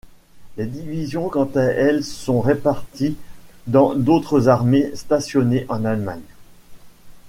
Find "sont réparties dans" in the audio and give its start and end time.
2.03-3.93